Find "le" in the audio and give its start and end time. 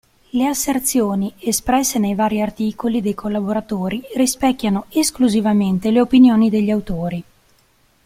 0.31-0.47, 5.91-6.01